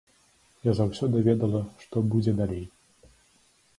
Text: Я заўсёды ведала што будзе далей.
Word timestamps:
Я 0.69 0.73
заўсёды 0.79 1.21
ведала 1.29 1.61
што 1.85 2.05
будзе 2.15 2.31
далей. 2.41 2.65